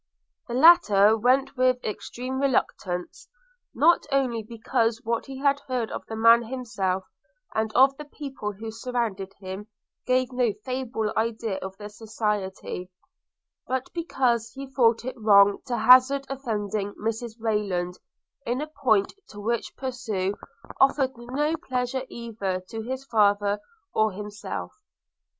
[0.47, 3.27] The latter went with extreme reluctance;
[3.71, 7.03] not only because what he had heard of the man himself,
[7.53, 9.67] and of the people who surrounded him,
[10.07, 12.89] gave no favourable idea of the society;
[13.67, 17.99] but because he thought it wrong to hazard offending Mrs Rayland,
[18.43, 20.33] in a point which to pursue,
[20.81, 23.59] afforded no pleasure either to his father
[23.93, 24.73] or himself.